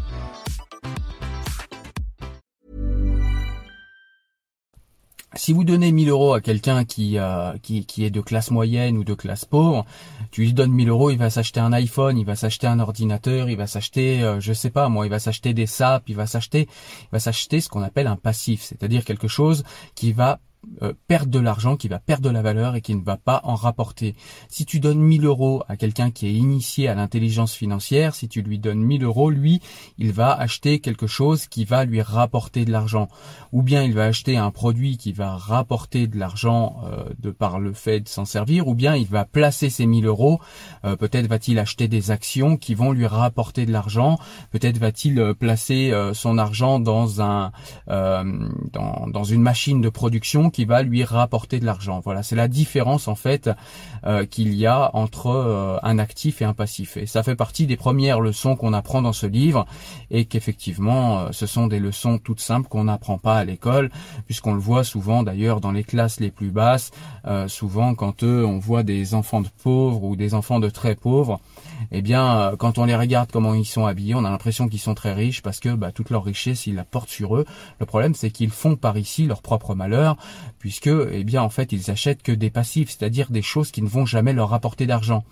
Si 5.35 5.53
vous 5.53 5.63
donnez 5.63 5.91
1000 5.91 6.09
euros 6.09 6.33
à 6.33 6.41
quelqu'un 6.41 6.83
qui, 6.83 7.17
euh, 7.17 7.53
qui, 7.61 7.85
qui 7.85 8.03
est 8.03 8.09
de 8.09 8.21
classe 8.21 8.51
moyenne 8.51 8.97
ou 8.97 9.03
de 9.03 9.13
classe 9.13 9.45
pauvre, 9.45 9.85
tu 10.31 10.41
lui 10.41 10.53
donnes 10.53 10.71
1000 10.71 10.89
euros, 10.89 11.09
il 11.09 11.17
va 11.17 11.29
s'acheter 11.29 11.59
un 11.59 11.71
iPhone, 11.71 12.17
il 12.17 12.25
va 12.25 12.35
s'acheter 12.35 12.67
un 12.67 12.79
ordinateur, 12.79 13.49
il 13.49 13.55
va 13.55 13.67
s'acheter, 13.67 14.23
euh, 14.23 14.39
je 14.39 14.51
sais 14.51 14.69
pas 14.69 14.89
moi, 14.89 15.05
il 15.05 15.09
va 15.09 15.19
s'acheter 15.19 15.53
des 15.53 15.67
sapes, 15.67 16.03
il 16.07 16.15
va 16.15 16.27
s'acheter, 16.27 16.67
il 17.03 17.09
va 17.11 17.19
s'acheter 17.19 17.61
ce 17.61 17.69
qu'on 17.69 17.81
appelle 17.81 18.07
un 18.07 18.17
passif, 18.17 18.61
c'est-à-dire 18.61 19.05
quelque 19.05 19.27
chose 19.27 19.63
qui 19.95 20.11
va 20.11 20.39
perdre 21.07 21.31
de 21.31 21.39
l'argent, 21.39 21.75
qui 21.75 21.87
va 21.87 21.99
perdre 21.99 22.29
de 22.29 22.33
la 22.33 22.41
valeur 22.41 22.75
et 22.75 22.81
qui 22.81 22.95
ne 22.95 23.03
va 23.03 23.17
pas 23.17 23.41
en 23.43 23.55
rapporter. 23.55 24.15
Si 24.47 24.65
tu 24.65 24.79
donnes 24.79 24.99
1000 24.99 25.25
euros 25.25 25.63
à 25.67 25.75
quelqu'un 25.75 26.11
qui 26.11 26.27
est 26.27 26.33
initié 26.33 26.87
à 26.87 26.95
l'intelligence 26.95 27.53
financière, 27.53 28.15
si 28.15 28.27
tu 28.27 28.41
lui 28.41 28.59
donnes 28.59 28.81
1000 28.81 29.03
euros, 29.03 29.29
lui, 29.29 29.61
il 29.97 30.11
va 30.11 30.33
acheter 30.33 30.79
quelque 30.79 31.07
chose 31.07 31.47
qui 31.47 31.65
va 31.65 31.83
lui 31.83 32.01
rapporter 32.01 32.63
de 32.65 32.71
l'argent. 32.71 33.09
Ou 33.51 33.63
bien 33.63 33.83
il 33.83 33.93
va 33.93 34.05
acheter 34.05 34.37
un 34.37 34.51
produit 34.51 34.97
qui 34.97 35.13
va 35.13 35.35
rapporter 35.35 36.07
de 36.07 36.17
l'argent 36.17 36.81
euh, 36.85 37.05
de 37.19 37.31
par 37.31 37.59
le 37.59 37.73
fait 37.73 38.01
de 38.01 38.07
s'en 38.07 38.25
servir, 38.25 38.67
ou 38.67 38.75
bien 38.75 38.95
il 38.95 39.07
va 39.07 39.25
placer 39.25 39.69
ses 39.69 39.87
1000 39.87 40.05
euros, 40.05 40.39
euh, 40.85 40.95
peut-être 40.95 41.27
va-t-il 41.27 41.57
acheter 41.57 41.87
des 41.87 42.11
actions 42.11 42.57
qui 42.57 42.75
vont 42.75 42.91
lui 42.91 43.07
rapporter 43.07 43.65
de 43.65 43.71
l'argent, 43.71 44.19
peut-être 44.51 44.77
va-t-il 44.77 45.33
placer 45.33 45.91
son 46.13 46.37
argent 46.37 46.79
dans 46.79 47.21
un 47.21 47.51
dans, 47.87 49.07
dans 49.07 49.23
une 49.23 49.41
machine 49.41 49.81
de 49.81 49.89
production 49.89 50.50
qui 50.51 50.65
va 50.65 50.83
lui 50.83 51.03
rapporter 51.03 51.59
de 51.59 51.65
l'argent. 51.65 52.01
Voilà, 52.03 52.23
c'est 52.23 52.35
la 52.35 52.47
différence 52.47 53.07
en 53.07 53.15
fait 53.15 53.49
euh, 54.05 54.25
qu'il 54.25 54.53
y 54.53 54.65
a 54.65 54.91
entre 54.95 55.27
euh, 55.27 55.77
un 55.83 55.99
actif 55.99 56.41
et 56.41 56.45
un 56.45 56.53
passif. 56.53 56.97
Et 56.97 57.05
ça 57.05 57.23
fait 57.23 57.35
partie 57.35 57.67
des 57.67 57.77
premières 57.77 58.19
leçons 58.19 58.55
qu'on 58.55 58.73
apprend 58.73 59.01
dans 59.01 59.13
ce 59.13 59.25
livre 59.25 59.65
et 60.09 60.25
qu'effectivement, 60.25 61.19
euh, 61.19 61.27
ce 61.31 61.45
sont 61.45 61.67
des 61.67 61.79
leçons 61.79 62.17
toutes 62.17 62.39
simples 62.39 62.67
qu'on 62.67 62.85
n'apprend 62.85 63.17
pas 63.17 63.37
à 63.37 63.45
l'école, 63.45 63.89
puisqu'on 64.25 64.53
le 64.53 64.59
voit 64.59 64.83
souvent 64.83 65.23
d'ailleurs 65.23 65.61
dans 65.61 65.71
les 65.71 65.83
classes 65.83 66.19
les 66.19 66.31
plus 66.31 66.51
basses, 66.51 66.91
souvent 67.47 67.93
quand 67.95 68.23
on 68.23 68.57
voit 68.59 68.83
des 68.83 69.13
enfants 69.13 69.41
de 69.41 69.47
pauvres 69.63 70.03
ou 70.03 70.15
des 70.15 70.33
enfants 70.33 70.59
de 70.59 70.69
très 70.69 70.95
pauvres, 70.95 71.39
eh 71.91 72.01
bien, 72.01 72.53
quand 72.57 72.77
on 72.77 72.85
les 72.85 72.95
regarde 72.95 73.31
comment 73.31 73.53
ils 73.53 73.65
sont 73.65 73.85
habillés, 73.85 74.15
on 74.15 74.25
a 74.25 74.29
l'impression 74.29 74.67
qu'ils 74.67 74.79
sont 74.79 74.95
très 74.95 75.13
riches 75.13 75.41
parce 75.41 75.59
que 75.59 75.69
bah, 75.69 75.91
toute 75.91 76.09
leur 76.09 76.23
richesse, 76.23 76.67
ils 76.67 76.75
la 76.75 76.83
portent 76.83 77.09
sur 77.09 77.35
eux. 77.35 77.45
Le 77.79 77.85
problème, 77.85 78.13
c'est 78.15 78.31
qu'ils 78.31 78.51
font 78.51 78.75
par 78.75 78.97
ici 78.97 79.25
leur 79.25 79.41
propre 79.41 79.75
malheur, 79.75 80.17
puisque, 80.59 80.87
eh 80.87 81.23
bien, 81.23 81.41
en 81.41 81.49
fait, 81.49 81.71
ils 81.71 81.89
achètent 81.91 82.23
que 82.23 82.31
des 82.31 82.49
passifs, 82.49 82.89
c'est-à-dire 82.89 83.31
des 83.31 83.41
choses 83.41 83.71
qui 83.71 83.81
ne 83.81 83.87
vont 83.87 84.05
jamais 84.05 84.33
leur 84.33 84.49
rapporter 84.49 84.85
d'argent. 84.85 85.23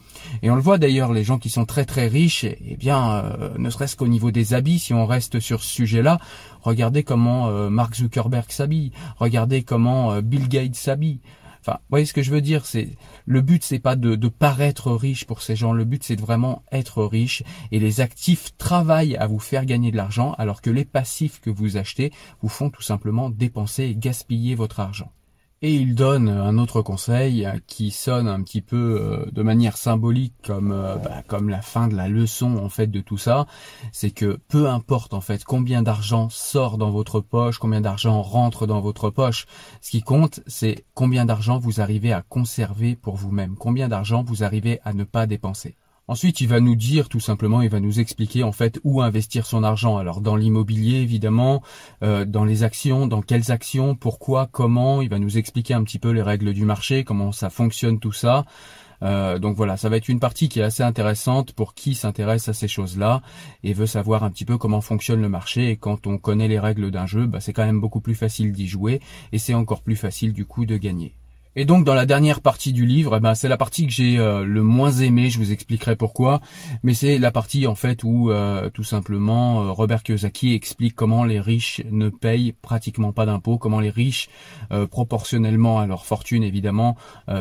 Et 0.41 0.49
on 0.49 0.55
le 0.55 0.61
voit 0.61 0.77
d'ailleurs, 0.77 1.13
les 1.13 1.23
gens 1.23 1.37
qui 1.37 1.49
sont 1.49 1.65
très 1.65 1.85
très 1.85 2.07
riches, 2.07 2.45
eh 2.45 2.75
bien, 2.77 3.11
euh, 3.11 3.49
ne 3.57 3.69
serait-ce 3.69 3.95
qu'au 3.95 4.07
niveau 4.07 4.31
des 4.31 4.53
habits, 4.53 4.79
si 4.79 4.93
on 4.93 5.05
reste 5.05 5.39
sur 5.39 5.63
ce 5.63 5.69
sujet-là, 5.69 6.19
regardez 6.61 7.03
comment 7.03 7.47
euh, 7.47 7.69
Mark 7.69 7.95
Zuckerberg 7.95 8.51
s'habille, 8.51 8.91
regardez 9.17 9.63
comment 9.63 10.13
euh, 10.13 10.21
Bill 10.21 10.47
Gates 10.47 10.75
s'habille. 10.75 11.19
Enfin, 11.61 11.77
vous 11.81 11.89
voyez 11.89 12.05
ce 12.05 12.13
que 12.13 12.21
je 12.21 12.31
veux 12.31 12.41
dire, 12.41 12.65
c'est 12.65 12.89
le 13.25 13.41
but, 13.41 13.63
c'est 13.63 13.79
pas 13.79 13.95
de, 13.95 14.15
de, 14.15 14.27
paraître 14.29 14.91
riche 14.91 15.25
pour 15.25 15.41
ces 15.41 15.55
gens. 15.55 15.73
Le 15.73 15.85
but, 15.85 16.03
c'est 16.03 16.15
de 16.15 16.21
vraiment 16.21 16.63
être 16.71 17.03
riche. 17.03 17.43
Et 17.71 17.79
les 17.79 18.01
actifs 18.01 18.55
travaillent 18.57 19.17
à 19.17 19.27
vous 19.27 19.39
faire 19.39 19.65
gagner 19.65 19.91
de 19.91 19.97
l'argent, 19.97 20.33
alors 20.37 20.61
que 20.61 20.69
les 20.69 20.85
passifs 20.85 21.41
que 21.41 21.49
vous 21.49 21.77
achetez 21.77 22.11
vous 22.41 22.49
font 22.49 22.69
tout 22.69 22.81
simplement 22.81 23.29
dépenser 23.29 23.83
et 23.83 23.95
gaspiller 23.95 24.55
votre 24.55 24.79
argent. 24.79 25.11
Et 25.61 25.73
il 25.73 25.93
donne 25.93 26.29
un 26.29 26.57
autre 26.57 26.81
conseil 26.81 27.45
qui 27.67 27.91
sonne 27.91 28.29
un 28.29 28.41
petit 28.43 28.61
peu 28.61 28.97
euh, 29.01 29.29
de 29.33 29.43
manière 29.43 29.75
symbolique 29.75 30.33
comme 30.45 30.71
euh, 30.71 30.95
bah, 30.95 31.21
comme 31.27 31.49
la 31.49 31.61
fin 31.61 31.89
de 31.89 31.97
la 31.97 32.07
leçon 32.07 32.55
en 32.55 32.69
fait 32.69 32.87
de 32.87 33.01
tout 33.01 33.17
ça, 33.17 33.45
c'est 33.91 34.11
que 34.11 34.39
peu 34.47 34.69
importe 34.69 35.13
en 35.13 35.19
fait 35.19 35.43
combien 35.43 35.81
d'argent 35.81 36.29
sort 36.29 36.77
dans 36.77 36.91
votre 36.91 37.19
poche, 37.19 37.57
combien 37.57 37.81
d'argent 37.81 38.21
rentre 38.21 38.67
dans 38.67 38.79
votre 38.79 39.09
poche, 39.09 39.47
ce 39.81 39.91
qui 39.91 40.01
compte 40.01 40.39
c'est 40.47 40.85
combien 40.93 41.25
d'argent 41.25 41.59
vous 41.59 41.81
arrivez 41.81 42.13
à 42.13 42.21
conserver 42.21 42.95
pour 42.95 43.17
vous-même, 43.17 43.57
combien 43.57 43.89
d'argent 43.89 44.23
vous 44.23 44.45
arrivez 44.45 44.79
à 44.85 44.93
ne 44.93 45.03
pas 45.03 45.25
dépenser. 45.25 45.75
Ensuite, 46.09 46.41
il 46.41 46.47
va 46.47 46.59
nous 46.59 46.75
dire 46.75 47.07
tout 47.07 47.19
simplement, 47.19 47.61
il 47.61 47.69
va 47.69 47.79
nous 47.79 47.99
expliquer 47.99 48.41
en 48.41 48.51
fait 48.51 48.79
où 48.83 48.99
investir 49.03 49.45
son 49.45 49.63
argent. 49.63 49.97
Alors 49.97 50.21
dans 50.21 50.35
l'immobilier 50.35 51.01
évidemment, 51.01 51.61
euh, 52.01 52.25
dans 52.25 52.45
les 52.45 52.63
actions, 52.63 53.05
dans 53.05 53.21
quelles 53.21 53.51
actions, 53.51 53.93
pourquoi, 53.93 54.49
comment. 54.51 55.03
Il 55.03 55.09
va 55.09 55.19
nous 55.19 55.37
expliquer 55.37 55.75
un 55.75 55.83
petit 55.83 55.99
peu 55.99 56.09
les 56.09 56.23
règles 56.23 56.55
du 56.55 56.65
marché, 56.65 57.03
comment 57.03 57.31
ça 57.31 57.51
fonctionne 57.51 57.99
tout 57.99 58.11
ça. 58.11 58.45
Euh, 59.03 59.37
donc 59.37 59.55
voilà, 59.55 59.77
ça 59.77 59.87
va 59.89 59.97
être 59.97 60.09
une 60.09 60.19
partie 60.19 60.49
qui 60.49 60.61
est 60.61 60.63
assez 60.63 60.81
intéressante 60.81 61.53
pour 61.53 61.75
qui 61.75 61.93
s'intéresse 61.93 62.49
à 62.49 62.53
ces 62.53 62.67
choses-là 62.67 63.21
et 63.63 63.73
veut 63.73 63.85
savoir 63.85 64.23
un 64.23 64.31
petit 64.31 64.45
peu 64.45 64.57
comment 64.57 64.81
fonctionne 64.81 65.21
le 65.21 65.29
marché. 65.29 65.69
Et 65.69 65.77
quand 65.77 66.07
on 66.07 66.17
connaît 66.17 66.47
les 66.47 66.59
règles 66.59 66.89
d'un 66.89 67.05
jeu, 67.05 67.27
bah, 67.27 67.39
c'est 67.39 67.53
quand 67.53 67.67
même 67.67 67.81
beaucoup 67.81 68.01
plus 68.01 68.15
facile 68.15 68.51
d'y 68.51 68.67
jouer 68.67 68.99
et 69.31 69.37
c'est 69.37 69.53
encore 69.53 69.83
plus 69.83 69.95
facile 69.95 70.33
du 70.33 70.47
coup 70.47 70.65
de 70.65 70.75
gagner. 70.77 71.18
Et 71.55 71.65
donc 71.65 71.83
dans 71.83 71.95
la 71.95 72.05
dernière 72.05 72.41
partie 72.41 72.73
du 72.73 72.85
livre, 72.85 73.15
eh 73.17 73.19
ben, 73.19 73.33
c'est 73.33 73.47
la 73.47 73.57
partie 73.57 73.87
que 73.87 73.91
j'ai 73.91 74.19
euh, 74.19 74.45
le 74.45 74.61
moins 74.61 74.91
aimé, 74.91 75.31
je 75.31 75.39
vous 75.39 75.51
expliquerai 75.51 75.95
pourquoi, 75.95 76.41
mais 76.83 76.93
c'est 76.93 77.17
la 77.17 77.31
partie 77.31 77.65
en 77.65 77.73
fait 77.73 78.03
où 78.03 78.29
euh, 78.29 78.69
tout 78.69 78.83
simplement 78.83 79.63
euh, 79.63 79.71
Robert 79.71 80.03
Kiyosaki 80.03 80.53
explique 80.53 80.93
comment 80.93 81.23
les 81.23 81.39
riches 81.39 81.81
ne 81.89 82.09
payent 82.09 82.53
pratiquement 82.53 83.13
pas 83.13 83.25
d'impôts, 83.25 83.57
comment 83.57 83.79
les 83.79 83.89
riches 83.89 84.29
proportionnellement 84.91 85.79
à 85.79 85.87
leur 85.87 86.05
fortune 86.05 86.43
évidemment 86.43 86.95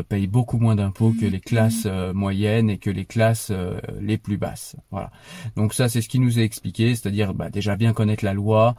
payent 0.08 0.26
beaucoup 0.26 0.58
moins 0.58 0.76
d'impôts 0.76 1.12
que 1.18 1.26
les 1.26 1.40
classes 1.40 1.86
moyennes 2.14 2.70
et 2.70 2.78
que 2.78 2.90
les 2.90 3.04
classes 3.04 3.52
les 4.00 4.16
plus 4.16 4.38
basses. 4.38 4.76
Voilà. 4.90 5.10
Donc 5.56 5.74
ça 5.74 5.88
c'est 5.88 6.00
ce 6.00 6.08
qui 6.08 6.18
nous 6.18 6.38
est 6.38 6.44
expliqué, 6.44 6.94
c'est-à-dire 6.94 7.34
bah, 7.34 7.50
déjà 7.50 7.76
bien 7.76 7.92
connaître 7.92 8.24
la 8.24 8.32
loi. 8.32 8.76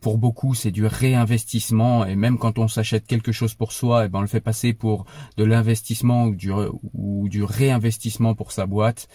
pour 0.00 0.18
beaucoup 0.18 0.54
c'est 0.54 0.70
du 0.70 0.84
réinvestissement 0.84 2.04
et 2.04 2.16
même 2.16 2.36
quand 2.36 2.58
on 2.58 2.68
s'achète 2.68 3.06
quelque 3.06 3.32
chose 3.32 3.54
pour 3.54 3.72
soi, 3.72 4.04
eh 4.04 4.08
ben 4.08 4.18
on 4.18 4.22
le 4.22 4.28
fait 4.28 4.40
passer 4.40 4.57
pour 4.72 5.04
de 5.36 5.44
l'investissement 5.44 6.26
ou 6.26 6.34
du, 6.34 6.50
ou 6.94 7.28
du 7.28 7.42
réinvestissement 7.44 8.34
pour 8.34 8.52
sa 8.52 8.66
boîte. 8.66 9.08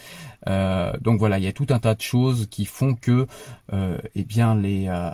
Euh, 0.48 0.94
donc 1.02 1.20
voilà, 1.20 1.38
il 1.38 1.44
y 1.44 1.48
a 1.48 1.54
tout 1.54 1.68
un 1.70 1.80
tas 1.80 1.96
de 1.96 2.02
choses 2.02 2.48
qui 2.50 2.66
font 2.66 2.96
que, 2.96 3.28
euh, 3.72 3.98
eh 4.16 4.24
bien, 4.24 4.56
les, 4.56 4.86
euh, 4.88 5.10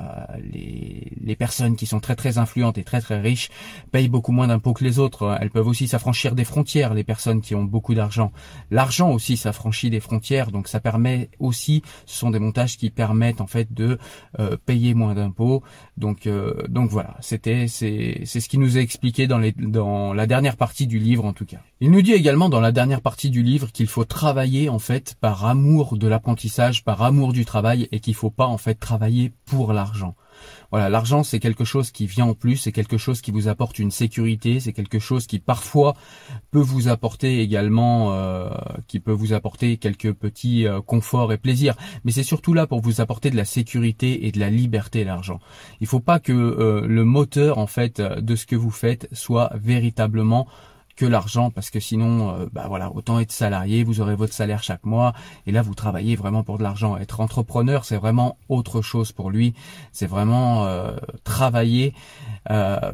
les, 0.51 1.11
les 1.21 1.35
personnes 1.35 1.75
qui 1.75 1.85
sont 1.85 1.99
très 1.99 2.15
très 2.15 2.37
influentes 2.37 2.77
et 2.77 2.83
très 2.83 3.01
très 3.01 3.19
riches 3.19 3.49
payent 3.91 4.09
beaucoup 4.09 4.31
moins 4.31 4.47
d'impôts 4.47 4.73
que 4.73 4.83
les 4.83 4.99
autres. 4.99 5.37
Elles 5.39 5.51
peuvent 5.51 5.67
aussi 5.67 5.87
s'affranchir 5.87 6.35
des 6.35 6.45
frontières, 6.45 6.93
les 6.93 7.03
personnes 7.03 7.41
qui 7.41 7.55
ont 7.55 7.63
beaucoup 7.63 7.93
d'argent. 7.93 8.31
L'argent 8.71 9.11
aussi 9.11 9.37
s'affranchit 9.37 9.89
des 9.89 9.99
frontières, 9.99 10.51
donc 10.51 10.67
ça 10.67 10.79
permet 10.79 11.29
aussi, 11.39 11.83
ce 12.05 12.17
sont 12.17 12.31
des 12.31 12.39
montages 12.39 12.77
qui 12.77 12.89
permettent 12.89 13.41
en 13.41 13.47
fait 13.47 13.71
de 13.73 13.97
euh, 14.39 14.57
payer 14.65 14.93
moins 14.93 15.15
d'impôts. 15.15 15.63
Donc 15.97 16.27
donc 16.69 16.89
voilà, 16.89 17.17
c'était 17.19 17.67
c'est 17.67 18.21
c'est 18.23 18.39
ce 18.39 18.49
qui 18.49 18.57
nous 18.57 18.77
est 18.77 18.81
expliqué 18.81 19.27
dans 19.27 19.37
les 19.37 19.51
dans 19.51 20.13
la 20.19 20.27
dernière 20.27 20.57
partie 20.57 20.85
du 20.85 20.99
livre 20.99 21.23
en 21.23 21.31
tout 21.31 21.45
cas. 21.45 21.61
Il 21.79 21.91
nous 21.91 22.01
dit 22.01 22.11
également 22.11 22.49
dans 22.49 22.59
la 22.59 22.73
dernière 22.73 22.99
partie 22.99 23.29
du 23.29 23.41
livre 23.41 23.71
qu'il 23.71 23.87
faut 23.87 24.03
travailler 24.03 24.67
en 24.67 24.77
fait 24.77 25.15
par 25.21 25.45
amour 25.45 25.95
de 25.95 26.09
l'apprentissage, 26.09 26.83
par 26.83 27.01
amour 27.03 27.31
du 27.31 27.45
travail 27.45 27.87
et 27.93 28.01
qu'il 28.01 28.15
faut 28.15 28.29
pas 28.29 28.45
en 28.45 28.57
fait 28.57 28.75
travailler 28.75 29.31
pour 29.45 29.71
l'argent. 29.71 30.15
Voilà, 30.71 30.89
l'argent 30.89 31.23
c'est 31.23 31.39
quelque 31.39 31.63
chose 31.63 31.91
qui 31.91 32.05
vient 32.05 32.25
en 32.25 32.33
plus, 32.33 32.57
c'est 32.57 32.71
quelque 32.71 32.97
chose 32.97 33.21
qui 33.21 33.31
vous 33.31 33.47
apporte 33.47 33.79
une 33.79 33.91
sécurité, 33.91 34.59
c'est 34.59 34.73
quelque 34.73 34.99
chose 34.99 35.25
qui 35.25 35.39
parfois 35.39 35.95
peut 36.51 36.59
vous 36.59 36.87
apporter 36.87 37.41
également, 37.41 38.13
euh, 38.13 38.49
qui 38.87 38.99
peut 38.99 39.11
vous 39.11 39.33
apporter 39.33 39.77
quelques 39.77 40.13
petits 40.13 40.67
euh, 40.67 40.81
conforts 40.81 41.33
et 41.33 41.37
plaisirs, 41.37 41.75
mais 42.03 42.11
c'est 42.11 42.23
surtout 42.23 42.53
là 42.53 42.67
pour 42.67 42.81
vous 42.81 43.01
apporter 43.01 43.31
de 43.31 43.35
la 43.35 43.45
sécurité 43.45 44.27
et 44.27 44.31
de 44.31 44.39
la 44.39 44.49
liberté 44.49 45.03
l'argent. 45.03 45.39
Il 45.81 45.87
faut 45.87 45.99
pas 45.99 46.19
que 46.19 46.33
euh, 46.33 46.85
le 46.87 47.03
moteur 47.03 47.57
en 47.57 47.67
fait 47.67 47.99
de 48.01 48.35
ce 48.35 48.45
que 48.45 48.55
vous 48.55 48.71
faites 48.71 49.07
soit 49.11 49.51
véritablement 49.55 50.47
que 50.99 51.05
l'argent 51.05 51.49
parce 51.49 51.69
que 51.69 51.79
sinon 51.79 52.35
euh, 52.35 52.45
bah 52.51 52.65
voilà 52.67 52.91
autant 52.91 53.21
être 53.21 53.31
salarié 53.31 53.85
vous 53.85 54.01
aurez 54.01 54.15
votre 54.15 54.33
salaire 54.33 54.61
chaque 54.61 54.85
mois 54.85 55.13
et 55.47 55.53
là 55.53 55.61
vous 55.61 55.73
travaillez 55.73 56.17
vraiment 56.17 56.43
pour 56.43 56.57
de 56.57 56.63
l'argent. 56.63 56.97
Être 56.97 57.21
entrepreneur 57.21 57.85
c'est 57.85 57.95
vraiment 57.95 58.37
autre 58.49 58.81
chose 58.81 59.13
pour 59.13 59.31
lui. 59.31 59.53
C'est 59.93 60.07
vraiment 60.07 60.65
euh, 60.65 60.97
travailler 61.23 61.93
euh, 62.51 62.91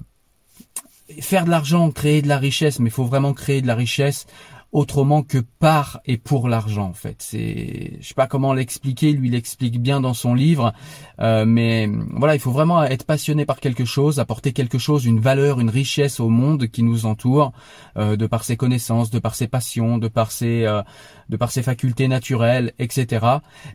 faire 1.20 1.46
de 1.46 1.50
l'argent 1.50 1.90
créer 1.90 2.22
de 2.22 2.28
la 2.28 2.38
richesse 2.38 2.80
mais 2.80 2.90
il 2.90 2.94
faut 2.94 3.06
vraiment 3.06 3.34
créer 3.34 3.64
de 3.64 3.68
la 3.68 3.76
richesse 3.76 4.28
autrement 4.76 5.24
que 5.24 5.38
par 5.38 6.02
et 6.06 6.18
pour 6.18 6.50
l'argent 6.50 6.88
en 6.88 6.94
fait. 6.94 7.16
C'est, 7.20 7.94
je 8.02 8.06
sais 8.06 8.14
pas 8.14 8.28
comment 8.28 8.52
l'expliquer, 8.52 9.14
lui 9.14 9.30
l'explique 9.30 9.82
bien 9.82 10.02
dans 10.02 10.14
son 10.14 10.34
livre, 10.34 10.74
euh, 11.22 11.46
mais 11.48 11.90
voilà, 12.12 12.36
il 12.36 12.42
faut 12.42 12.52
vraiment 12.52 12.84
être 12.84 13.06
passionné 13.06 13.46
par 13.46 13.62
quelque 13.62 13.86
chose, 13.86 14.20
apporter 14.20 14.52
quelque 14.52 14.78
chose, 14.78 15.06
une 15.06 15.22
valeur, 15.22 15.62
une 15.62 15.70
richesse 15.70 16.20
au 16.20 16.28
monde 16.28 16.68
qui 16.68 16.84
nous 16.84 17.06
entoure, 17.06 17.54
euh, 17.98 18.18
de 18.18 18.28
par 18.28 18.44
ses 18.44 18.58
connaissances, 18.58 19.10
de 19.12 19.20
par 19.20 19.36
ses 19.36 19.48
passions, 19.48 19.98
de 19.98 20.10
par 20.10 20.30
ses, 20.30 20.66
euh, 20.66 20.82
de 21.30 21.38
par 21.38 21.52
ses 21.52 21.64
facultés 21.64 22.10
naturelles, 22.10 22.74
etc. 22.78 23.26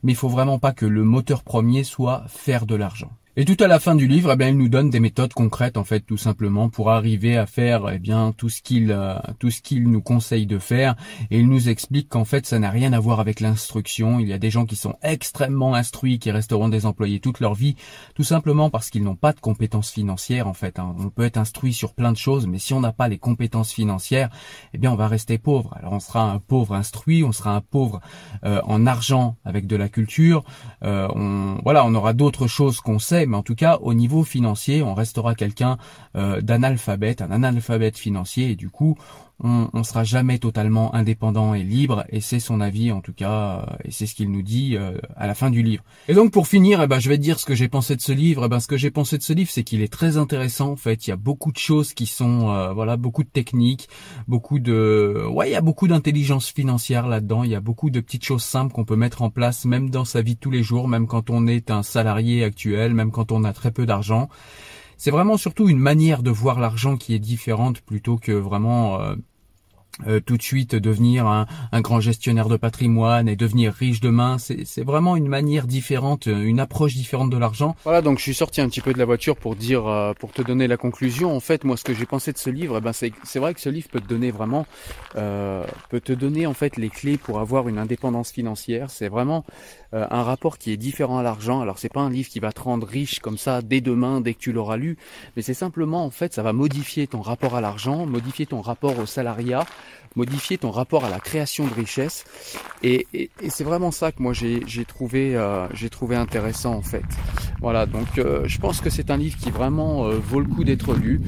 Mais 0.02 0.12
il 0.12 0.16
faut 0.16 0.28
vraiment 0.28 0.59
pas 0.59 0.73
que 0.73 0.85
le 0.85 1.02
moteur 1.02 1.42
premier 1.45 1.83
soit 1.83 2.25
faire 2.28 2.66
de 2.66 2.75
l'argent. 2.75 3.11
Et 3.37 3.44
tout 3.44 3.56
à 3.62 3.68
la 3.68 3.78
fin 3.78 3.94
du 3.94 4.08
livre, 4.08 4.32
eh 4.32 4.37
bien, 4.37 4.49
il 4.49 4.56
nous 4.56 4.68
donne 4.68 4.90
des 4.90 4.99
méthodes 4.99 5.32
concrètes, 5.32 5.76
en 5.76 5.84
fait, 5.84 6.00
tout 6.00 6.16
simplement, 6.16 6.68
pour 6.68 6.90
arriver 6.90 7.37
à 7.37 7.46
faire, 7.46 7.88
eh 7.88 8.00
bien, 8.00 8.34
tout 8.37 8.49
ce 8.49 8.60
qu'il, 8.60 8.90
euh, 8.90 9.14
tout 9.38 9.52
ce 9.52 9.62
qu'il 9.62 9.88
nous 9.88 10.02
conseille 10.02 10.46
de 10.46 10.58
faire. 10.58 10.96
Et 11.30 11.38
il 11.38 11.49
nous 11.49 11.68
explique 11.68 12.08
qu'en 12.08 12.25
fait, 12.25 12.44
ça 12.44 12.58
n'a 12.58 12.70
rien 12.70 12.92
à 12.92 12.99
voir 12.99 13.20
avec 13.20 13.38
l'instruction. 13.38 14.18
Il 14.18 14.26
y 14.26 14.32
a 14.32 14.38
des 14.38 14.50
gens 14.50 14.66
qui 14.66 14.75
sont 14.75 14.96
extrêmement 15.04 15.76
instruits, 15.76 16.18
qui 16.18 16.32
resteront 16.32 16.68
des 16.68 16.87
employés 16.87 17.20
toute 17.20 17.38
leur 17.38 17.54
vie, 17.54 17.76
tout 18.16 18.25
simplement 18.25 18.68
parce 18.68 18.90
qu'ils 18.90 19.04
n'ont 19.04 19.14
pas 19.14 19.32
de 19.32 19.38
compétences 19.38 19.92
financières, 19.92 20.49
en 20.49 20.52
fait. 20.52 20.80
Hein. 20.80 20.96
On 20.99 21.10
peut 21.10 21.22
être 21.22 21.38
instruit 21.38 21.72
sur 21.72 21.94
plein 21.94 22.10
de 22.10 22.16
choses, 22.16 22.49
mais 22.49 22.58
si 22.58 22.75
on 22.75 22.80
n'a 22.80 22.92
pas 22.92 23.06
les 23.06 23.18
compétences 23.18 23.72
financières, 23.72 24.30
eh 24.75 24.78
bien, 24.78 24.90
on 24.90 24.96
va 24.96 25.06
rester 25.06 25.38
pauvre. 25.38 25.72
Alors, 25.78 25.92
on 25.92 26.00
sera 26.00 26.28
un 26.32 26.40
pauvre 26.40 26.75
instruit, 26.75 27.22
on 27.22 27.30
sera 27.30 27.54
un 27.54 27.60
pauvre 27.60 28.00
euh, 28.44 28.60
en 28.64 28.88
argent 28.88 29.37
avec 29.44 29.68
de 29.68 29.76
la 29.76 29.88
culture. 29.88 30.42
Euh, 30.82 31.06
on, 31.14 31.60
voilà, 31.62 31.87
on 31.87 31.94
aura 31.94 32.12
d'autres 32.12 32.49
choses 32.49 32.80
qu'on 32.80 32.99
sait 32.99 33.20
mais 33.27 33.37
en 33.37 33.43
tout 33.43 33.55
cas 33.55 33.79
au 33.83 33.95
niveau 33.95 34.25
financier, 34.25 34.83
on 34.83 34.95
restera 34.95 35.35
quelqu'un 35.35 35.79
euh, 36.17 36.41
d'analphabète, 36.41 37.23
un 37.23 37.31
analphabète 37.31 37.99
financier, 37.99 38.50
et 38.50 38.57
du 38.57 38.71
coup, 38.71 38.97
on, 39.42 39.70
on 39.73 39.85
sera 39.85 40.04
jamais 40.04 40.38
totalement 40.38 40.94
indépendant 40.94 41.54
et 41.54 41.62
libre 41.62 42.04
et 42.11 42.20
c'est 42.20 42.40
son 42.40 42.61
avis 42.61 42.92
en 42.92 43.00
tout 43.00 43.12
cas 43.12 43.66
euh, 43.68 43.76
et 43.85 43.90
c'est 43.90 44.06
ce 44.06 44.14
qu'il 44.14 44.30
nous 44.30 44.42
dit 44.42 44.76
euh, 44.76 44.99
à 45.16 45.26
la 45.26 45.35
fin 45.35 45.50
du 45.50 45.62
livre. 45.62 45.82
Et 46.09 46.14
donc 46.14 46.32
pour 46.32 46.47
finir, 46.47 46.82
eh 46.82 46.87
ben, 46.87 46.99
je 46.99 47.09
vais 47.09 47.16
te 47.16 47.23
dire 47.23 47.38
ce 47.38 47.47
que 47.47 47.54
j'ai 47.54 47.68
pensé 47.68 47.97
de 47.97 48.00
ce 48.00 48.12
livre. 48.12 48.44
Eh 48.47 48.49
ben, 48.49 48.61
ce 48.61 48.66
que 48.66 48.76
j'ai 48.76 48.90
pensé 48.90 49.18
de 49.18 49.23
ce 49.23 49.32
livre, 49.32 49.50
c'est 49.50 49.64
qu'il 49.64 49.82
est 49.82 49.92
très 49.92 50.16
intéressant. 50.16 50.73
En 50.73 50.76
fait, 50.76 51.06
il 51.06 51.11
y 51.11 51.12
a 51.12 51.16
beaucoup 51.16 51.52
de 51.52 51.59
choses 51.59 51.94
qui 51.94 52.06
sont 52.06 52.50
euh, 52.50 52.73
voilà 52.73 52.97
beaucoup 52.97 53.23
de 53.23 53.28
techniques, 53.28 53.88
beaucoup 54.28 54.59
de 54.59 55.25
ouais 55.30 55.50
il 55.50 55.52
y 55.52 55.56
a 55.56 55.61
beaucoup 55.61 55.88
d'intelligence 55.88 56.50
financière 56.50 57.09
là-dedans. 57.09 57.44
Il 57.44 57.50
y 57.50 57.54
a 57.54 57.61
beaucoup 57.61 57.90
de 57.90 58.00
petites 58.00 58.25
choses 58.25 58.44
simples 58.44 58.73
qu'on 58.73 58.85
peut 58.85 58.97
mettre 58.97 59.23
en 59.23 59.30
place 59.30 59.64
même 59.64 59.90
dans 59.90 60.04
sa 60.04 60.23
vie 60.23 60.37
tous 60.37 60.50
les 60.50 60.62
jours, 60.62 60.88
même 60.88 61.06
quand 61.06 61.30
on 61.30 61.47
est 61.47 61.70
un 61.70 61.82
salarié 61.82 62.44
actuel, 62.44 62.94
même 62.94 63.11
quand 63.11 63.32
on 63.32 63.44
a 63.44 63.52
très 63.52 63.70
peu 63.70 63.87
d'argent. 63.87 64.28
C'est 65.02 65.11
vraiment 65.11 65.38
surtout 65.38 65.70
une 65.70 65.78
manière 65.78 66.23
de 66.23 66.30
voir 66.30 66.61
l'argent 66.61 66.99
qui 66.99 67.14
est 67.14 67.18
différente 67.18 67.80
plutôt 67.80 68.18
que 68.18 68.32
vraiment 68.32 69.00
euh, 69.00 69.14
tout 70.26 70.37
de 70.37 70.42
suite 70.42 70.75
devenir 70.75 71.26
un, 71.26 71.47
grand 71.80 72.00
gestionnaire 72.00 72.49
de 72.49 72.57
patrimoine 72.57 73.28
et 73.28 73.37
devenir 73.37 73.73
riche 73.73 74.00
demain. 74.00 74.37
C'est 74.38 74.85
vraiment 74.85 75.16
une 75.16 75.28
manière 75.28 75.66
différente, 75.66 76.26
une 76.26 76.61
approche 76.61 76.95
différente 76.95 77.30
de 77.30 77.37
l'argent. 77.37 77.76
Voilà, 77.85 78.02
donc 78.02 78.19
je 78.19 78.23
suis 78.23 78.35
sorti 78.35 78.61
un 78.61 78.69
petit 78.69 78.80
peu 78.80 78.92
de 78.92 78.99
la 78.99 79.04
voiture 79.04 79.37
pour 79.37 79.57
dire, 79.57 79.87
euh, 79.87 80.12
pour 80.14 80.33
te 80.33 80.42
donner 80.42 80.66
la 80.66 80.76
conclusion. 80.76 81.35
En 81.35 81.40
fait, 81.40 81.64
moi, 81.64 81.76
ce 81.76 81.85
que 81.85 81.95
j'ai 81.95 82.07
pensé 82.07 82.33
de 82.33 82.38
ce 82.38 82.50
livre, 82.50 82.78
eh 82.78 82.80
ben, 82.80 82.92
c'est 82.92 83.38
vrai 83.38 83.54
que 83.54 83.61
ce 83.61 83.69
livre 83.69 83.88
peut 83.88 84.00
te 84.00 84.09
donner 84.09 84.30
vraiment, 84.30 84.66
euh, 85.16 85.64
peut 85.88 86.00
te 86.00 86.12
donner 86.12 86.47
en 86.47 86.54
fait 86.54 86.76
les 86.76 86.88
clés 86.88 87.16
pour 87.16 87.40
avoir 87.40 87.69
une 87.69 87.78
indépendance 87.78 88.30
financière. 88.30 88.90
C'est 88.90 89.09
vraiment 89.09 89.45
un 89.92 90.23
rapport 90.23 90.59
qui 90.59 90.71
est 90.71 90.76
différent 90.76 91.19
à 91.19 91.25
l'argent. 91.25 91.61
Alors, 91.61 91.78
c'est 91.78 91.92
pas 91.92 92.00
un 92.00 92.11
livre 92.11 92.28
qui 92.28 92.38
va 92.38 92.52
te 92.52 92.61
rendre 92.61 92.87
riche 92.87 93.19
comme 93.19 93.38
ça 93.38 93.61
dès 93.61 93.80
demain, 93.80 94.21
dès 94.21 94.35
que 94.35 94.38
tu 94.38 94.52
l'auras 94.52 94.76
lu, 94.76 94.97
mais 95.35 95.42
c'est 95.42 95.54
simplement 95.54 96.04
en 96.04 96.11
fait, 96.11 96.33
ça 96.33 96.42
va 96.42 96.52
modifier 96.52 97.07
ton 97.07 97.21
rapport 97.21 97.57
à 97.57 97.61
l'argent, 97.61 98.07
modifier 98.07 98.47
ton 98.47 98.61
rapport 98.61 98.99
au 98.99 99.07
salariat 99.07 99.66
modifier 100.16 100.59
ton 100.59 100.70
rapport 100.70 101.04
à 101.04 101.11
la 101.11 101.20
création 101.20 101.66
de 101.66 101.75
richesse. 101.75 102.25
Et, 102.82 103.06
c'est 103.49 103.64
vraiment 103.64 103.90
ça 103.90 104.11
que 104.12 104.23
moi 104.23 104.32
j'ai 104.32 104.85
trouvé, 104.87 105.37
euh, 105.37 105.66
j'ai 105.75 105.90
trouvé 105.90 106.16
intéressant 106.16 106.75
en 106.75 106.82
fait. 106.82 107.04
Voilà, 107.61 107.85
donc 107.85 108.18
euh, 108.18 108.42
je 108.47 108.59
pense 108.59 108.80
que 108.80 108.88
c'est 108.88 109.11
un 109.11 109.18
livre 109.18 109.37
qui 109.37 109.50
vraiment 109.50 110.06
euh, 110.06 110.18
vaut 110.18 110.40
le 110.40 110.47
coup 110.47 110.64
d'être 110.64 110.94
lu. 110.94 111.20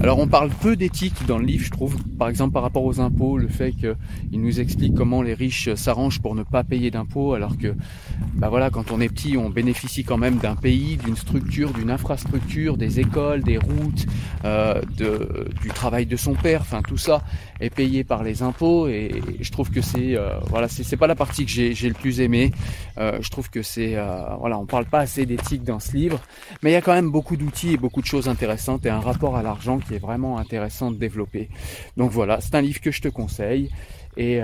Alors 0.00 0.18
on 0.18 0.28
parle 0.28 0.50
peu 0.50 0.76
d'éthique 0.76 1.26
dans 1.26 1.38
le 1.38 1.44
livre, 1.44 1.64
je 1.64 1.70
trouve. 1.70 1.96
Par 2.18 2.28
exemple 2.28 2.52
par 2.52 2.62
rapport 2.62 2.84
aux 2.84 3.00
impôts, 3.00 3.38
le 3.38 3.48
fait 3.48 3.72
qu'il 3.72 4.40
nous 4.40 4.60
explique 4.60 4.94
comment 4.94 5.22
les 5.22 5.34
riches 5.34 5.74
s'arrangent 5.74 6.20
pour 6.20 6.34
ne 6.34 6.44
pas 6.44 6.62
payer 6.62 6.90
d'impôts, 6.90 7.34
alors 7.34 7.58
que 7.58 7.74
bah 8.34 8.48
voilà, 8.48 8.70
quand 8.70 8.92
on 8.92 9.00
est 9.00 9.08
petit, 9.08 9.36
on 9.36 9.50
bénéficie 9.50 10.04
quand 10.04 10.18
même 10.18 10.36
d'un 10.36 10.54
pays, 10.54 10.96
d'une 10.96 11.16
structure, 11.16 11.72
d'une 11.72 11.90
infrastructure, 11.90 12.76
des 12.76 13.00
écoles, 13.00 13.42
des 13.42 13.58
routes, 13.58 14.06
de, 14.44 15.48
du 15.60 15.68
travail 15.68 16.06
de 16.06 16.16
son 16.16 16.34
père, 16.34 16.60
enfin 16.60 16.82
tout 16.82 16.96
ça 16.96 17.22
est 17.60 17.70
payé 17.70 17.99
par 18.04 18.22
les 18.22 18.42
impôts 18.42 18.88
et 18.88 19.10
je 19.40 19.50
trouve 19.50 19.70
que 19.70 19.80
c'est 19.80 20.16
euh, 20.16 20.38
voilà 20.48 20.68
c'est 20.68 20.96
pas 20.96 21.06
la 21.06 21.14
partie 21.14 21.44
que 21.44 21.50
j'ai 21.50 21.88
le 21.88 21.94
plus 21.94 22.20
aimé. 22.20 22.52
Euh, 22.98 23.18
je 23.20 23.30
trouve 23.30 23.50
que 23.50 23.62
c'est 23.62 23.96
euh, 23.96 24.22
voilà 24.38 24.58
on 24.58 24.66
parle 24.66 24.86
pas 24.86 25.00
assez 25.00 25.26
d'éthique 25.26 25.64
dans 25.64 25.80
ce 25.80 25.96
livre, 25.96 26.20
mais 26.62 26.70
il 26.70 26.72
y 26.72 26.76
a 26.76 26.80
quand 26.80 26.94
même 26.94 27.10
beaucoup 27.10 27.36
d'outils 27.36 27.72
et 27.72 27.76
beaucoup 27.76 28.00
de 28.00 28.06
choses 28.06 28.28
intéressantes 28.28 28.86
et 28.86 28.90
un 28.90 29.00
rapport 29.00 29.36
à 29.36 29.42
l'argent 29.42 29.78
qui 29.78 29.94
est 29.94 29.98
vraiment 29.98 30.38
intéressant 30.38 30.90
de 30.90 30.96
développer. 30.96 31.48
Donc 31.96 32.10
voilà, 32.10 32.40
c'est 32.40 32.54
un 32.54 32.62
livre 32.62 32.80
que 32.80 32.90
je 32.90 33.00
te 33.00 33.08
conseille. 33.08 33.70
Et, 34.16 34.40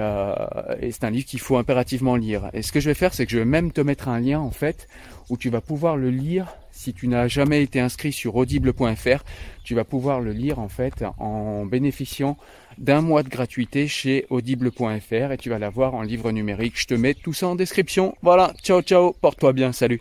et 0.81 0.93
c'est 0.93 1.05
un 1.05 1.11
livre 1.11 1.27
qu'il 1.27 1.41
faut 1.41 1.57
impérativement 1.57 2.15
lire. 2.15 2.51
Et 2.55 2.63
ce 2.63 2.71
que 2.71 2.79
je 2.79 2.89
vais 2.89 2.95
faire, 2.95 3.13
c'est 3.13 3.27
que 3.27 3.33
je 3.33 3.39
vais 3.39 3.45
même 3.45 3.73
te 3.73 3.81
mettre 3.81 4.09
un 4.09 4.21
lien 4.21 4.39
en 4.39 4.53
fait 4.53 4.87
où 5.29 5.37
tu 5.37 5.51
vas 5.51 5.61
pouvoir 5.61 5.97
le 5.97 6.09
lire 6.09 6.47
si 6.77 6.93
tu 6.93 7.09
n'as 7.09 7.27
jamais 7.27 7.63
été 7.63 7.81
inscrit 7.81 8.13
sur 8.13 8.37
audible.fr. 8.37 9.25
Tu 9.65 9.75
vas 9.75 9.85
pouvoir 9.85 10.21
le 10.21 10.33
lire 10.33 10.59
en 10.59 10.69
fait 10.69 11.05
en 11.19 11.67
bénéficiant 11.67 12.37
d'un 12.79 13.01
mois 13.01 13.23
de 13.23 13.29
gratuité 13.29 13.89
chez 13.89 14.27
audible.fr 14.31 15.33
et 15.33 15.39
tu 15.39 15.51
vas 15.51 15.59
l'avoir 15.59 15.95
en 15.95 16.03
livre 16.03 16.31
numérique. 16.31 16.79
Je 16.81 16.87
te 16.87 16.95
mets 16.95 17.15
tout 17.15 17.33
ça 17.33 17.49
en 17.49 17.57
description. 17.57 18.15
Voilà, 18.23 18.53
ciao 18.63 18.83
ciao, 18.83 19.13
porte-toi 19.21 19.53
bien, 19.53 19.73
salut. 19.73 20.01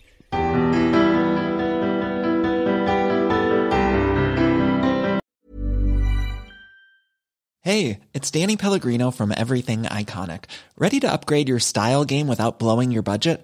Hey, 7.61 8.01
it's 8.13 8.29
Danny 8.29 8.57
Pellegrino 8.57 9.09
from 9.09 9.33
Everything 9.35 9.83
Iconic. 9.83 10.43
Ready 10.77 10.99
to 10.99 11.11
upgrade 11.11 11.49
your 11.49 11.57
style 11.57 12.05
game 12.05 12.27
without 12.27 12.59
blowing 12.59 12.91
your 12.91 13.01
budget? 13.01 13.43